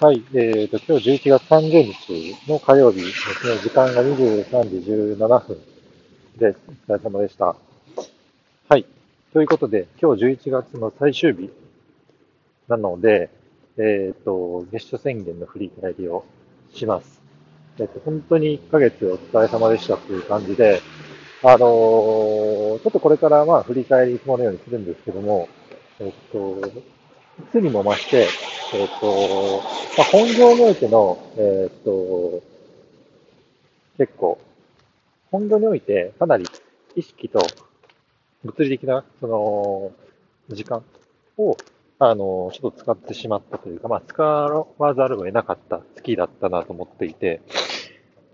[0.00, 4.76] はい、えーと、今日11月30日の火曜日ですね、時間が23時
[5.16, 5.58] 17分
[6.36, 6.60] です。
[6.88, 7.56] お疲れ様でした。
[8.68, 8.86] はい、
[9.32, 11.50] ということで、今日11月の最終日
[12.68, 13.28] なので、
[13.76, 16.24] えっ、ー、と、月初宣言の振り返りを
[16.72, 17.20] します。
[17.80, 20.80] えっ、ー、と、本当に1ヶ月お疲れ様でしたという感じで、
[21.42, 25.48] あの、ちょっとこれからまあ振り返りものようにするんですけども、
[25.98, 26.60] えっと、
[27.52, 28.28] つにも増して、
[28.74, 29.62] えっと、
[29.96, 32.42] まあ、本業においての、えっと、
[33.96, 34.38] 結構、
[35.30, 36.44] 本業においてかなり
[36.96, 37.40] 意識と
[38.44, 39.92] 物理的な、その、
[40.50, 40.84] 時間
[41.36, 41.56] を、
[41.98, 47.40] あの、ちょっと使ってしまったというか、まあ、使わざるを得なかった月だったなと思っていて、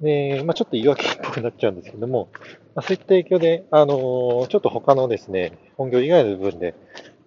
[0.01, 2.29] で、まあ、ちょっと言い訳っぽくなっちゃうんですけども、
[2.75, 6.75] まあ、そういった影響で、あのちょっと他のですね、本業以外の部分で、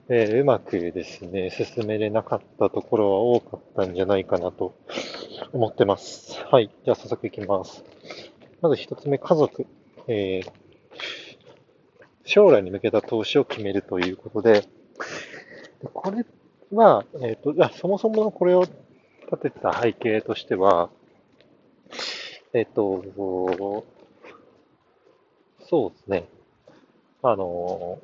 [0.09, 4.73] えー、うまくですね、進めれなかったところは多かったんじゃないかなと
[5.52, 6.39] 思ってます。
[6.49, 6.71] はい。
[6.85, 7.84] じゃあ早速いきます。
[8.62, 9.67] まず一つ目、家族。
[10.07, 10.51] えー、
[12.23, 14.65] 将来に向けた投資を決めるということで、
[15.93, 16.26] これ
[16.71, 20.89] は、えっ、ー、と、そもそものこれを立てた背景としては、
[22.54, 23.04] えっと、
[25.70, 26.29] そうですね。
[27.21, 27.99] あの、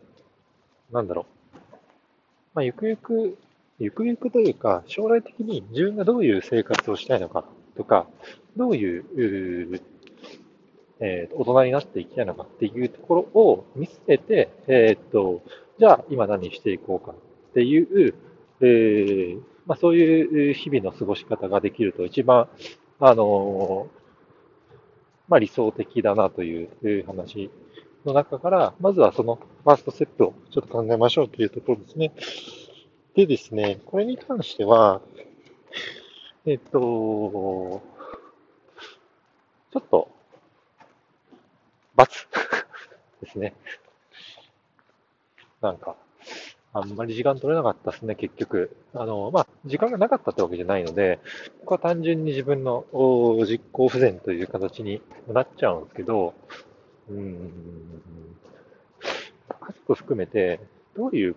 [0.91, 1.42] なんだろう。
[2.53, 3.37] まあ、ゆくゆく、
[3.79, 7.43] ゆくゆくというか、将来的に自分がどういう生活をしたいのか
[7.75, 8.07] とか、
[8.55, 9.81] どういう、
[10.99, 15.41] えー、大人になっていきたいのかっていうところを見据えて、えっ、と、
[15.79, 18.13] じゃあ今何していこうかっていう、
[18.61, 22.47] えー、まあ、そういう日々の過ごし方ができると一番、
[22.99, 23.87] あの
[25.27, 27.49] まあ、理想的だなという話
[28.05, 32.11] の中から、まずはそのファーストステップをちょっと考えましょうというところですね。
[33.15, 35.01] でですね、これに関しては、
[36.45, 37.81] えっと、
[39.71, 40.09] ちょっと、
[41.97, 42.05] ×
[43.21, 43.53] ですね。
[45.61, 45.95] なんか、
[46.73, 48.75] あんまり時間取れなかったですね、結局。
[48.93, 51.19] あの、まあ、時間がなかったってわけじゃないので、
[51.61, 52.85] ここは単純に自分の
[53.47, 56.33] 実行不全という形になっちゃうんですけど、
[57.09, 57.51] うん、
[59.47, 60.59] 家族含めて、
[60.95, 61.35] どういう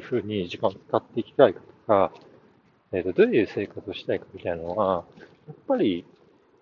[0.00, 2.12] ふうに時間を使っていきたいかとか、
[2.92, 5.04] えっ、ー、と、どういう生活をしたいかみたいなのは、
[5.46, 6.04] やっぱり、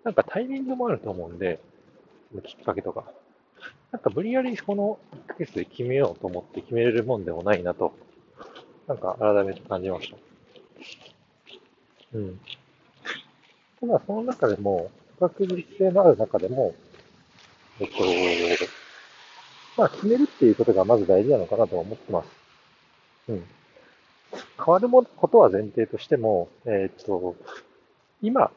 [0.05, 1.61] なんかタイミングもあると思うんで、
[2.45, 3.05] きっかけとか。
[3.93, 7.93] なんか無理やりこの1ヶ月で決めようと思って決めれるもんでもないなと
[8.91, 10.17] なんか改めて感じました。
[12.15, 12.41] うん。
[13.81, 16.75] ただ、その中でも、不確実性のある中でも、
[17.81, 18.65] えっと、
[19.77, 22.29] まあ、決めるっていうことがまず大事なのかなと思ってます。
[23.29, 23.45] うん。
[24.59, 27.37] 変わることは前提としても、えっと、
[28.23, 28.51] 今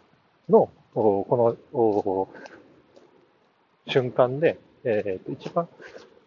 [0.50, 2.28] の、この、
[3.88, 5.68] 瞬間で、えっと、一番、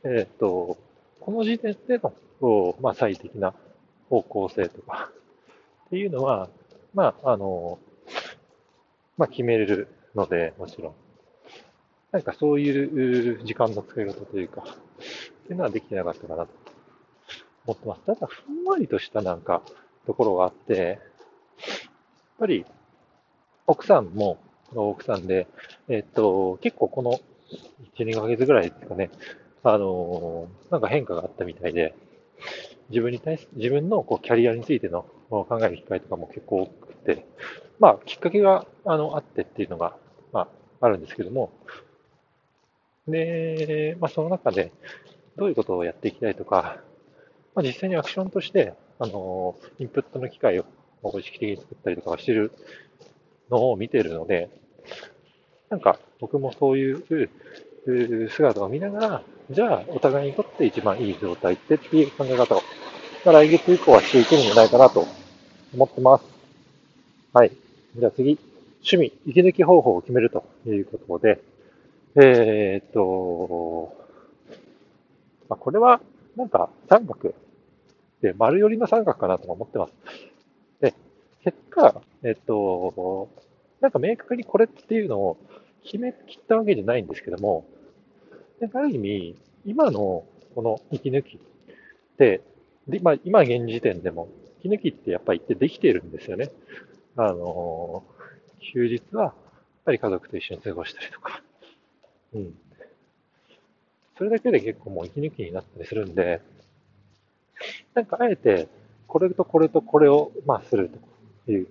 [0.05, 0.79] えっと、
[1.21, 2.01] この時点で
[2.41, 3.55] の、まあ、最適な
[4.09, 5.11] 方向性とか
[5.87, 6.49] っていうのは、
[6.95, 7.79] まあ、あの、
[9.19, 11.06] まあ、決めれるので、もちろん。
[12.13, 16.53] なんかそういう時間の使い方というか、っていうのはできてなかったかなと
[17.67, 18.03] 思ってます。
[18.07, 19.63] ただ、ふんわりとしたなんか、
[20.07, 20.99] ところがあって、やっ
[22.39, 22.65] ぱり、
[23.67, 24.39] 奥さんも、
[24.75, 25.47] 奥さんで、
[25.89, 27.21] えっと、結構この
[27.97, 29.11] 1、2ヶ月ぐらいですかね、
[29.63, 31.95] あの、なんか変化があったみたいで、
[32.91, 37.27] 自分に対す、自分のこうキャリアについての考える機会とかも結構多くて、
[37.79, 39.97] まあ、きっかけが、あの、あってっていうのが、
[40.33, 40.49] ま
[40.81, 41.51] あ、あるんですけども、
[43.09, 44.73] で、まあ、その中で、
[45.37, 46.79] どういうことをやっていきたいとか、
[47.55, 50.65] まあ、実際にアクションとして、あの、インプットの機会を
[51.19, 52.53] 意識的に作ったりとかしてる
[53.51, 54.51] のを見てるので、
[55.69, 57.31] なんか僕もそういう
[58.31, 62.63] 姿を見ながら、じゃあお互いにとって一番いい状態ってっていう考え方を
[63.27, 65.05] まあ、来月以降はしていけるんじゃないかなと
[65.75, 66.25] 思ってます。
[67.33, 67.51] はい。
[67.97, 68.39] じゃあ次、
[68.89, 71.43] 趣味、息抜き方法を決めるということで、
[72.19, 73.95] えー、っと、
[75.51, 76.01] まあ、これは、
[76.35, 77.35] なんか三角
[78.23, 79.93] で丸寄りの三角かなと思ってます。
[80.81, 80.95] で、
[81.45, 83.29] 結果、えっと、
[83.83, 85.37] なんか明確にこれっていうのを
[85.85, 87.67] 決め切ったわけじゃないんですけども、
[88.73, 89.37] ある意味、
[89.67, 90.25] 今の
[90.55, 91.41] この息抜きっ
[92.17, 92.41] て、
[92.89, 94.29] で、まあ、今現時点でも、
[94.61, 96.51] 息抜きってやっぱりってできているんですよね。
[97.17, 98.05] あの、
[98.73, 99.35] 休日は、やっ
[99.85, 101.43] ぱり家族と一緒に過ごしたりとか。
[102.37, 102.55] うん。
[104.17, 106.41] それだけで結構もう息抜きになったりするんで、
[107.95, 108.69] なんかあえて、
[109.07, 110.91] これとこれとこれを、まあ、する
[111.47, 111.67] という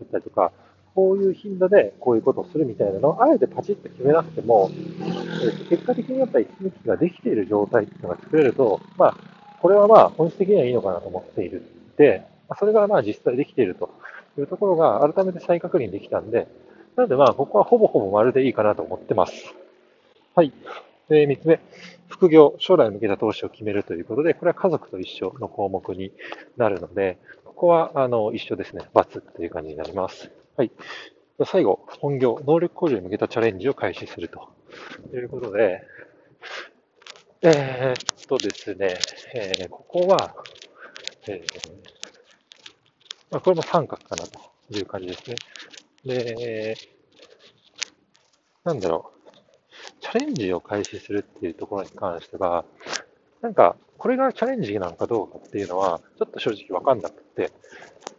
[0.00, 0.52] だったりとか、
[0.94, 9.16] こういう頻度でこういうことをするみたいなのを、あえてパチッと決めなくても、えー、結果的にやっぱり息抜きができている状態っていうのが作れると、まあ、
[9.60, 11.62] これはまあ本質的にはいいのかなと思っている。
[11.96, 12.26] で、
[12.58, 13.90] それがまあ実際できていると
[14.38, 16.48] いうところが改めて再確認できたんで、
[16.96, 19.54] なのでまあ、ここはほぼほぼ丸でいいかなと思ってます。
[20.38, 20.52] はい。
[21.08, 21.60] で、三つ目、
[22.08, 26.12] 副業、将来向けた投資を決めるということで、これは家族と一緒の項目に
[26.58, 27.16] なるので、
[27.46, 28.82] ここは、あの、一緒ですね。
[28.94, 30.30] ×という感じになります。
[30.58, 30.70] はい。
[31.46, 34.50] 最後、本業、能力向上に向けたチャレンジを開始すると
[35.14, 35.80] いうことで、
[37.40, 38.98] えー、っとですね、
[39.34, 40.36] えー、ここは、
[41.28, 41.72] えー、
[43.30, 44.38] まあ、これも三角かなと
[44.70, 45.36] いう感じですね。
[46.04, 46.76] で、
[48.64, 49.15] なんだろう、
[50.06, 52.64] チャレンジを開始するっていうところに関しては、
[53.42, 57.50] なんか、これがチャレンジなのかどうかっていうのは、ちょっと正直わかんなくて、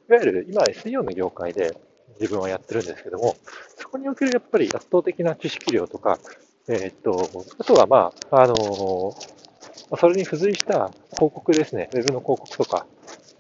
[0.10, 1.78] いわゆる今 SEO の業界で
[2.20, 3.38] 自分はやってるんですけども、
[3.78, 6.20] そこにおけるやっぱり圧倒的な知識量とか、
[6.68, 12.86] えー、っと、あとはまあ、あのー、それに付随した広告ですね、ウェブの広告とか、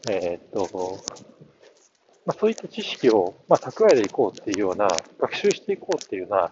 [0.09, 0.99] えー、っと、
[2.25, 4.87] まあ、そういった知識を、まあ、蓄えていこうっていうような、
[5.19, 6.51] 学習していこうっていうような、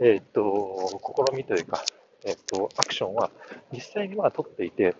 [0.00, 1.00] えっ、と、
[1.30, 1.82] 試みというか、
[2.24, 3.30] えっ、と、アクションは
[3.72, 4.94] 実際にまあ取っていて、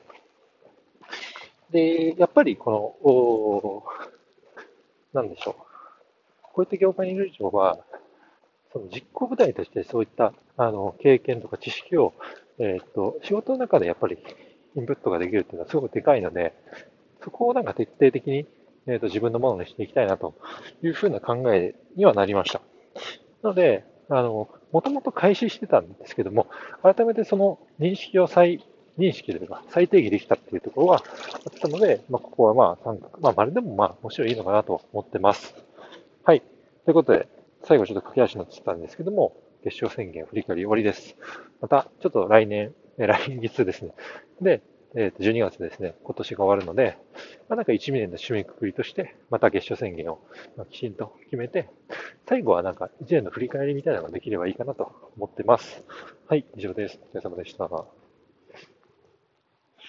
[1.70, 3.84] で、やっぱりこの、お
[5.12, 5.54] なんでしょう。
[6.42, 7.78] こういった業界にいる以上は、
[8.72, 12.14] その実行部隊としてそういったあの経験とか知識を、
[12.58, 14.18] えっ、と、仕事の中でやっぱり
[14.76, 16.54] インプットができるっていうのはすごくでかいので、
[17.22, 18.46] そこをなんか徹底的に
[18.86, 20.34] えーと、自分のものにしていきたいなと
[20.82, 22.60] いうふうな考えにはなりました。
[23.42, 26.46] なので、あの、もともと開始してたんですけども、
[26.82, 28.64] 改めてその認識を再
[28.98, 31.02] 認識というか、再定義できたっていうところがあっ
[31.60, 35.54] たので、まあ、ここはまあ三角、まあ、丸でもまあ、面白いのかなと思ってます。
[36.22, 36.42] はい。
[36.84, 37.28] ということで、
[37.64, 41.16] 最後ちょっと駆け足になってたんですけども、月賞宣言振り返り終わりです。
[41.60, 43.92] また、ちょっと来年、え来月ですね。
[44.40, 44.62] で、
[44.94, 46.98] え、ー、と、12月ですね、今年が終わるので、
[47.48, 50.20] まあ、なんか1年の締めくくりとして、また月初宣言を
[50.70, 51.68] きちんと決めて、
[52.30, 55.82] 最後はなんか一年の振り返りみたいなのができればいいかなと思ってます。
[56.28, 57.00] はい、以上です。
[57.12, 57.99] お疲れ様でした。